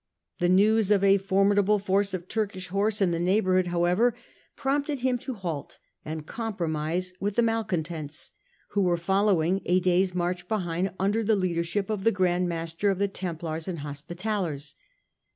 [0.39, 4.15] The news of a formidable force of Turkish horse in the neighbourhood, however,
[4.55, 8.31] prompted him to halt and compromise with the malcontents,
[8.69, 12.97] who were following a day's march behind under the leadership of the Grand Masters of
[12.97, 14.73] the Templars and Hospitallers.